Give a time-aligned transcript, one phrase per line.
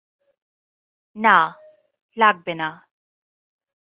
[1.15, 1.37] না,
[2.17, 2.69] লাগবেনা।